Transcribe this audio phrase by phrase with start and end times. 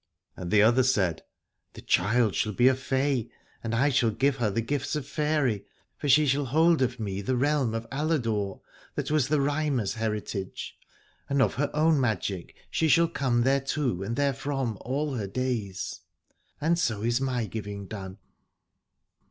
[0.35, 1.23] And the 60 Aladore other said:
[1.73, 3.29] The child shall be a fay,
[3.63, 7.35] and I give her the gifts of faery: for she shall hold of me the
[7.35, 8.61] realm of Aladore,
[8.95, 10.75] that was the Rhymer's heritage:
[11.29, 15.99] and of her own magic she shall come thereto and therefrom, all her days.
[16.59, 18.17] And so is my giving done.